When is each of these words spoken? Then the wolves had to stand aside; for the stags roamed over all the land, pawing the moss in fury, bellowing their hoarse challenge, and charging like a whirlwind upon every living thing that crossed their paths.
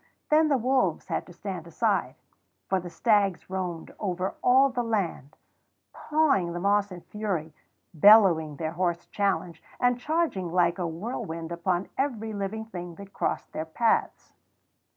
Then 0.31 0.47
the 0.47 0.57
wolves 0.57 1.09
had 1.09 1.27
to 1.27 1.33
stand 1.33 1.67
aside; 1.67 2.15
for 2.67 2.79
the 2.79 2.89
stags 2.89 3.51
roamed 3.51 3.93
over 3.99 4.33
all 4.41 4.69
the 4.71 4.81
land, 4.81 5.37
pawing 5.93 6.53
the 6.53 6.59
moss 6.59 6.91
in 6.91 7.01
fury, 7.01 7.53
bellowing 7.93 8.55
their 8.55 8.71
hoarse 8.71 9.05
challenge, 9.05 9.61
and 9.79 9.99
charging 9.99 10.51
like 10.51 10.79
a 10.79 10.87
whirlwind 10.87 11.51
upon 11.51 11.87
every 11.99 12.33
living 12.33 12.65
thing 12.65 12.95
that 12.95 13.13
crossed 13.13 13.51
their 13.53 13.63
paths. 13.65 14.33